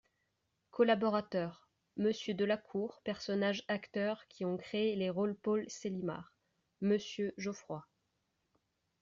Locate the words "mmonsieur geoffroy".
6.81-7.85